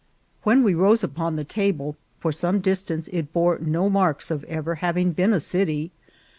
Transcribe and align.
When 0.41 0.63
we 0.63 0.73
rose 0.73 1.03
upon 1.03 1.35
the 1.35 1.43
table, 1.43 1.95
for 2.19 2.31
some 2.31 2.59
distance 2.59 3.07
it 3.09 3.31
bore 3.31 3.59
no 3.59 3.87
marks 3.87 4.31
of 4.31 4.43
ever 4.45 4.73
having 4.81 5.11
been 5.11 5.31
a 5.31 5.39
city. 5.39 5.91